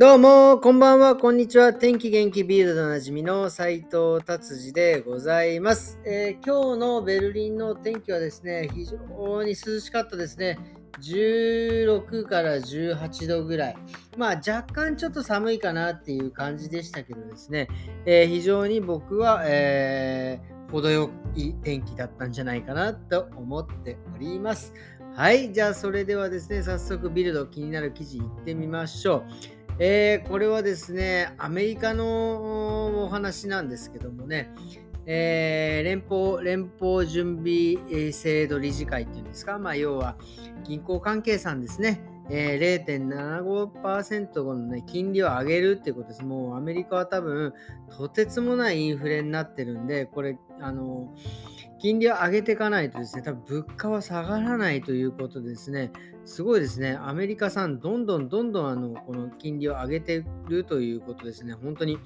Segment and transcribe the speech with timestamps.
[0.00, 1.74] どうも、こんばんは、こんにちは。
[1.74, 10.58] 天気元気ビールドおなじみの斉藤達治でございます、えー、今日のベルリンの天気はですね、非常に涼しかったですね。
[11.02, 13.76] 16から18度ぐらい。
[14.16, 17.68] まあ若干ちょっと寒いかなっていう感じでしたけどですね、
[18.06, 24.72] えー、非常に僕は、えー、程よい天気だったんじゃないかなと思っております。
[25.14, 29.24] はい、じゃあそれではですね、早速ビルド気になる記事いってみましょ
[29.56, 29.59] う。
[29.82, 34.50] えー、これはですね、アメリカのお話なんですけどもね、
[35.06, 40.16] えー、連邦連邦準備制度理事会っていうんですか、まあ、要は
[40.64, 46.24] 銀行関係さんですね、えー、0.75%の、ね、金利を上げるっていうことです。
[46.26, 47.54] もうアメリカは多分
[47.96, 51.14] とてつもないインフレになってるんで、これ、あの、
[51.80, 55.90] 金利を上げていかないとですね、多分物価は下がらないということですね、
[56.24, 61.98] すごいですね、アメリカさん、どんどんどんどんあのこの金利を上げているということですね、本当に。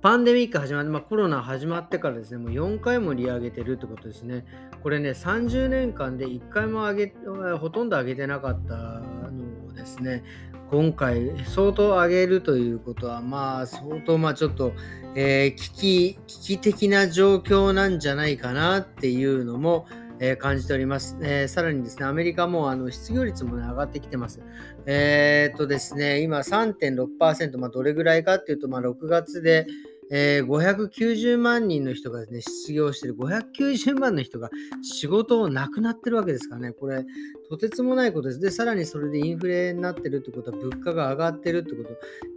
[0.00, 4.44] パンデミック始まって、まあ、コロナ始まってからですね、もう4回も利上げてるってことですね。
[4.82, 7.14] これね、30年間で1回も上げ、
[7.58, 10.22] ほとんど上げてなかったのですね、
[10.70, 14.72] 今回相当上げるということは、まあ相当まあちょっと、
[15.14, 19.86] えー、危機、危機的な状況なんじゃないかなっていうのも、
[20.20, 21.16] えー、感じております。
[21.22, 24.40] えー、さらにですね、アメリカもあの失業率も、ね、上がってきてます。
[24.86, 29.66] え、っとですね、今3.6%、まあ、どれぐらいかっていうと、まあ、6月で、
[30.10, 34.50] えー、590万人の人が、ね、失業してる、590万の人が
[34.82, 37.04] 仕事をなくなってるわけですからね、これ、
[37.50, 38.40] とてつもないことです。
[38.40, 41.90] で、さらにそれでインフレになってるってことは、物価が上がってるってこと、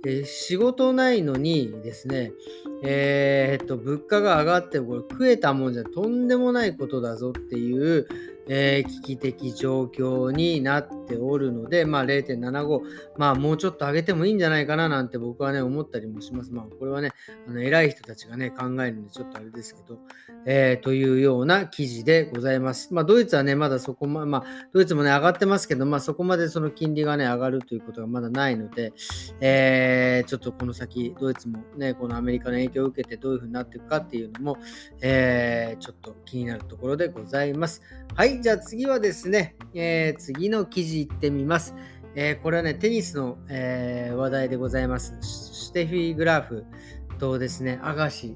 [0.06, 2.34] えー、仕事ないのにですね、
[2.84, 8.08] えー、っと、物価が上がって、これ食えたもんじゃとんでもないことだぞっていう、
[8.54, 12.82] えー、危機的状況になっておるので、まあ、0.75、
[13.18, 16.52] まあ、もうちょっと上げてもいいんじゃないかななんて僕はね、思ったりもします。
[16.52, 17.12] まあ、これはね、
[17.48, 20.00] あの偉い人たちがね、考えるんで、ちょっとあれですけど、
[20.46, 22.94] えー、というような記事でございます。
[22.94, 28.92] まあ、ドイツはね、まだそこま、まあ、ドイツもね、上がってますけど、まあ、そこまでその金利がね、上がるということがまだないので、
[29.40, 34.58] えー、ちょっとこの先、ドイツもね、このアメリカの影響を受けてどういうふうになっていくかっていうのも、
[35.00, 37.82] えー、ちょっと気になるところでございます。
[38.16, 41.76] はい、じゃあ次はですね、えー、次の記事いってみます。
[42.16, 45.16] えー、これはね、テニスの、えー、話題でございます。
[45.22, 46.66] シュテフィ・グラフ
[47.20, 48.36] とですね、アガシ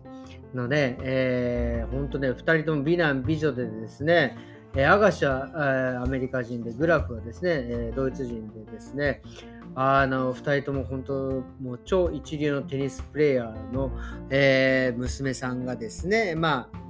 [0.54, 4.38] ので、えー、本当ね、2人とも美男美女でですね、
[4.76, 9.24] えアガシは、アメリカ人で、グラフはですね、えドイツ人でですね、
[9.74, 13.92] あの2人とも本当、もう超一流のテニスプレーヤーの、
[14.30, 16.86] え、娘さんがですね、まあ、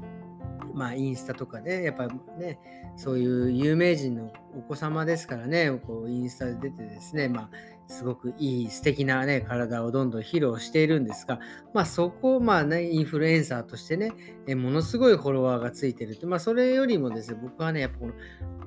[0.76, 2.60] まあ、インスタとかで、ね、やっぱね、
[2.98, 7.50] そういう有名人のお子様ですからね、こうインスタで出てですね、まあ、
[7.88, 11.40] すごくいい素敵なね、体をどんどん披露しているんですが、
[11.74, 14.12] まあそこをまあね、インフルエンサーとしてね、
[14.48, 18.14] えものすごいフォロワーがついてるって、まあそれよりもですね、僕はね、やっぱこの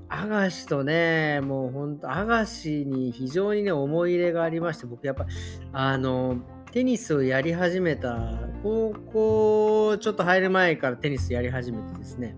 [0.09, 5.27] アガシとね、もう本当、アガシに非常にね、思い入れがありまして、僕やっぱ、
[5.73, 6.39] あの、
[6.71, 12.37] テニスをやり始めた、高校ちょっと入る前からテニスやり始めてですね、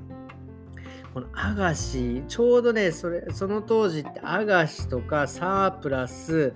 [1.13, 6.55] このアガシ、ちょうどね、それ、その当時ってアガシとかサープラス、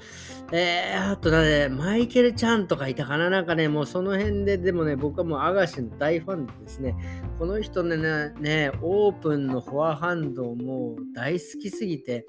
[0.53, 3.29] えー、あとだね、マイケル・チャンとかいたかな？
[3.29, 6.95] なんかね、もうその辺で、でもね、僕はもうアガシの大ファンでですね、
[7.41, 7.97] この人ね、
[8.39, 12.25] ね、オープンのフォアハンドも大好きすぎて、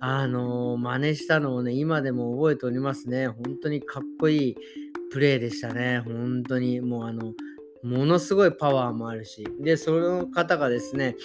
[0.00, 3.28] あのー、真似したのをね、今でも覚えておりますね。
[3.28, 4.56] 本当にかっこいい。
[5.10, 6.00] プレーでしたね。
[6.04, 7.32] 本当に、もうあの、
[7.82, 11.16] ものすごいパワーもあるし、で、その方がですね、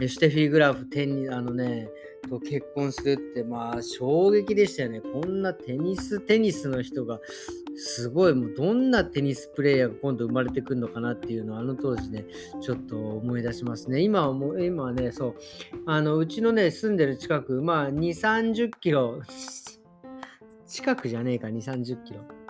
[0.00, 1.88] シュテフィー・グラフテニ、あのね、
[2.28, 5.00] と結婚するって、まあ、衝撃でしたよね。
[5.00, 7.20] こんなテニス、テニスの人が、
[7.76, 12.24] すごい、もうどんなテニスプレーヤーが今度生まれてくるのかなっていうのを、あの当時ね、
[12.60, 14.00] ちょっと思い出しますね。
[14.00, 15.34] 今はもう、今はね、そう、
[15.86, 19.20] あの、うちのね、住んでる近く、まあ、2、30キロ、
[20.66, 22.43] 近くじゃねえか、2、30キロ。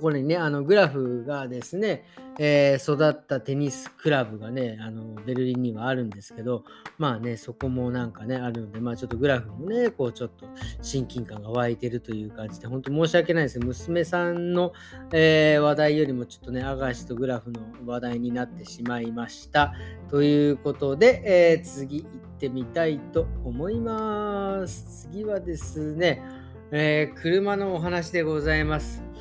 [0.00, 2.04] これね、あのグラフがですね、
[2.38, 6.64] えー、育ったテニスクラブがね、あのベルリンにはあるんですけど、
[6.98, 10.46] まあね、そこもなんかね、あるので、まあちょっとグラフもね、こうちょっと
[10.82, 14.72] 親近感が湧いてるという感じで、本当申し訳ないです娘さんの、
[15.12, 19.74] えー、話題よりもちょっとね、アガシとグラフの話題になってしまいました。
[20.08, 21.22] ということで、
[21.56, 25.08] えー、次行ってみたいと思います。
[25.10, 26.22] 次はですね、
[26.70, 29.11] え車のお話でございます。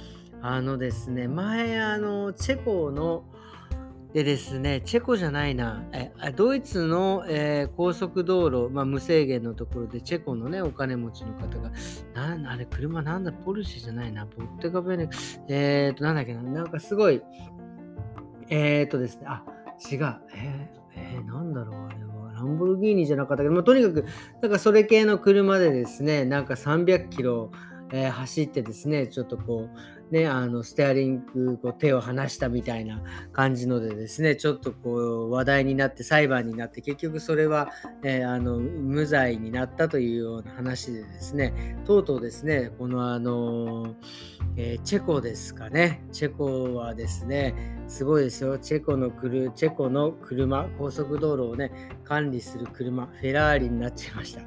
[0.44, 3.24] あのですね、前、あの、チェコの、
[4.14, 11.72] でですね、チェコじゃないな、えドイツの、えー、高速道路、まあ、無制限のところで、チェコのね、お金持ちの方が、
[12.14, 15.10] なあれ、車なんだ、ポルシェじゃないな、ボッテガベネ、
[15.48, 17.22] えっ、ー、と、なんだっけな、なんかすごい、
[18.50, 19.44] えっ、ー、とですね、あ、
[19.90, 20.00] 違う、
[20.36, 24.06] えー、えー、なんだろう、あれは、ランボルギーニじゃなかったけど、まあ、とにかく、
[24.42, 27.52] なんかそれ系の車でですね、なんか300キロ、
[27.94, 37.70] えー、走ってですね、ちょっとこう、ね、あのステアリングこう手を離したみたいな感じのでですね、ちょっとこう話題になって裁判になって、結局それは、
[38.04, 43.96] えー、あの無罪になったというような話でですね、とうとうですね、このあの、
[44.58, 51.72] えー、チェコですかね、チェコはですね、すごいですよ、チェコのクルチェコの車、高速道路をね、
[52.06, 54.42] 管理する車、フェラーリになっちゃいました。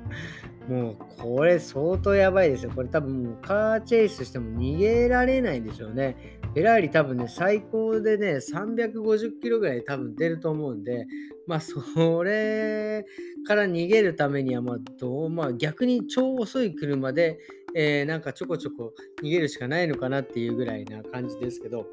[0.67, 2.73] もうこれ相当やばいですよ。
[2.75, 6.41] これ多分もうカーチェイスしても逃げられないんでしょうね。
[6.55, 11.07] フェラーリ多分ね、最高でね、350キロぐらい多分出ると思うんで、
[11.47, 13.05] まあそれ
[13.47, 17.39] から逃げるためには、まあどう、まあ逆に超遅い車で、
[17.75, 21.87] えー、なんかちょこちょこ逃げるしかないのかなっていうぐらいな感じですけど、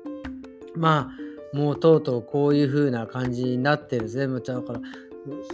[0.77, 4.39] まあもうとうとうこういう風な感じになってるんですね。
[4.39, 4.81] だから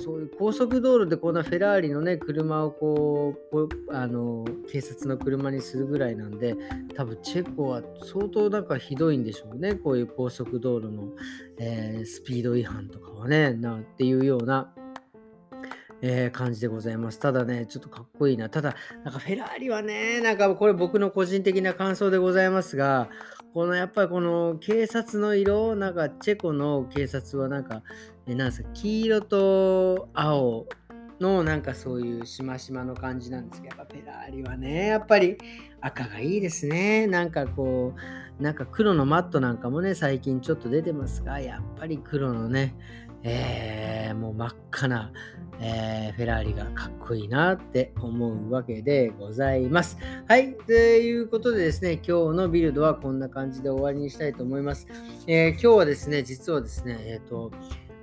[0.01, 6.55] そういう高速道路でこんなフェラーリのね、車をこう、あの、警察の車にするぐらいなんで、
[6.95, 9.75] 多分チェコは相当なんかひどいんでしょうね。
[9.75, 11.09] こういう高速道路の、
[11.59, 14.73] えー、スピード違反とかはね、なっていうような、
[16.01, 17.19] えー、感じでございます。
[17.19, 18.49] ただね、ちょっとかっこいいな。
[18.49, 23.09] ただ、なんかフェラーリはね、なんかこれ僕の個人的な感想でございますが、
[23.57, 27.81] このやっぱりこの警察の色、なんかチェコの警察はなんか、
[28.27, 30.67] えなんですか、黄色と青
[31.19, 35.39] のなんかそういうしましまの感じなんですけど、やっぱペラーリはね、やっぱり
[35.81, 37.07] 赤がいいですね。
[37.07, 37.95] なんかこ
[38.39, 42.75] う、なんか黒のマットなんかもね、最近ちょっと出てますが、やっぱり黒のね、
[43.23, 45.11] えー、もう真っ赤な、
[45.59, 49.97] えー、フェラーリがかっこいいなって思うわけでございます。
[50.27, 50.53] はい。
[50.53, 54.87] ということでですね、今日のビルドはこんな感じで終わりにしたいと思います。
[55.25, 57.51] えー、今日はですね、実はですね、えっ、と、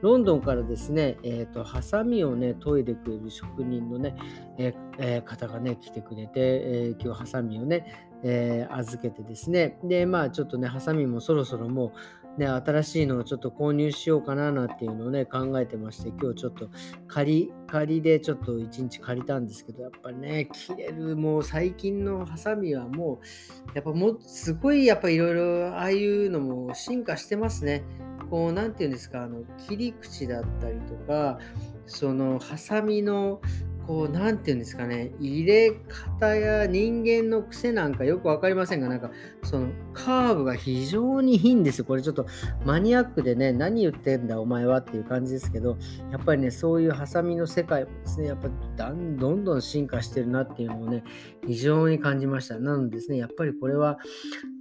[0.05, 4.15] ロンドンからですね、え、ー、と、ハサミをね、研いでくれる職人のね、
[4.59, 11.93] ええー、方がね、来てくれて、えー、今日ハサミをね、え預けてですね、で、まあちょっとね、ハサミもそろそろもう、
[12.39, 16.69] ね、新しいのをちょっと購入しようかななんていうのをね、考えてまして、今日ちょっと
[17.07, 27.85] 仮、仮でちょっと一日借りたんですけど、やっぱね、切れる、もう最近のハサミはもう、やっぱもう、すごいやっぱいろいろ、ああいうのも進化してますね。
[28.31, 31.39] こう、なんていうんですか、あの、切り口だったりとか、
[31.87, 33.41] その、ハサミの、
[33.87, 39.11] こう、なんていうんですかね、入れ方や人間の癖なんかよく分かりませんが、なんか、
[39.43, 41.85] そのカーブが非常にいいんですよ。
[41.85, 42.27] これちょっと
[42.65, 45.77] マニアックでね、何言ってんだお前はっていう感じですけど、
[46.11, 48.49] やっぱりね、そういうハサミの世界もですね、やっぱ
[48.89, 51.05] どんどん進化してるなっていうのをね、
[51.47, 52.59] 非常に感じました。
[52.59, 53.99] なのでですね、やっぱりこれは、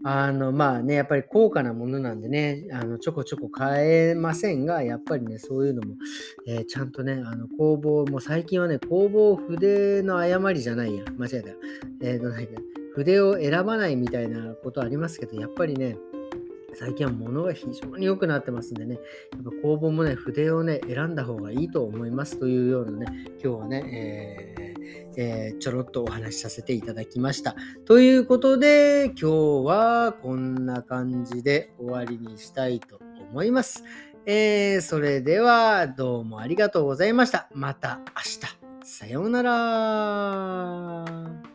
[0.03, 5.95] あの、まあね、やっぱり高価なものなんでね、あのちょこちょこ買えませんが、やっぱりね、そういうのも、
[6.47, 11.49] えー、ちゃんとね、あの工房、もう最近はね、工房筆の誤りじゃないや、間違えた。
[12.01, 12.51] え、ー、と、なんか、
[12.95, 15.97] 筆を選ばないみたいなことありますけど、やっぱりね、
[16.75, 18.99] 最近は物が非常に良くなってますんでね、や
[19.39, 23.05] っぱ工房もね、筆をね、選んだ方がいいと思いますというようなね、
[23.43, 24.72] 今日はね、えー
[25.17, 27.55] えー、ちょろっとお話しさせていただきました。
[27.85, 29.27] ということで、今日
[29.65, 32.99] はこんな感じで終わりにしたいと
[33.31, 33.83] 思います。
[34.25, 37.49] えー、それではどうもありがとうございました。
[37.53, 38.63] また明日。
[38.85, 41.52] さようなら。